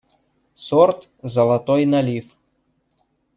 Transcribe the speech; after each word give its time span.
Сорт 0.65 0.99
«золотой 1.33 1.81
налив». 1.93 2.25